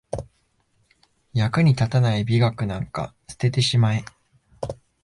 [1.31, 4.03] 役に立たない美学なんか捨ててしまえ